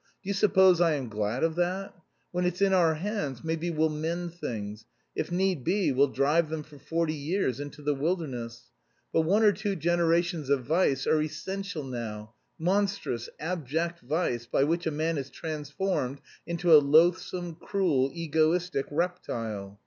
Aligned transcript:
Do 0.23 0.29
you 0.29 0.33
suppose 0.33 0.81
I 0.81 0.95
am 0.95 1.09
glad 1.09 1.43
of 1.43 1.53
that? 1.57 1.93
When 2.31 2.43
it's 2.43 2.59
in 2.59 2.73
our 2.73 2.95
hands, 2.95 3.43
maybe 3.43 3.69
we'll 3.69 3.89
mend 3.91 4.33
things... 4.33 4.85
if 5.15 5.31
need 5.31 5.63
be, 5.63 5.91
we'll 5.91 6.07
drive 6.07 6.49
them 6.49 6.63
for 6.63 6.79
forty 6.79 7.13
years 7.13 7.59
into 7.59 7.83
the 7.83 7.93
wilderness.... 7.93 8.71
But 9.13 9.21
one 9.21 9.43
or 9.43 9.51
two 9.51 9.75
generations 9.75 10.49
of 10.49 10.63
vice 10.65 11.05
are 11.05 11.21
essential 11.21 11.83
now; 11.83 12.33
monstrous, 12.57 13.29
abject 13.39 13.99
vice 13.99 14.47
by 14.47 14.63
which 14.63 14.87
a 14.87 14.89
man 14.91 15.19
is 15.19 15.29
transformed 15.29 16.19
into 16.47 16.73
a 16.73 16.81
loathsome, 16.81 17.53
cruel, 17.53 18.09
egoistic 18.11 18.87
reptile. 18.89 19.79